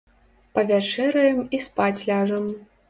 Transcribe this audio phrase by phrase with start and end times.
[0.55, 2.53] Павячэраем і спаць ляжам.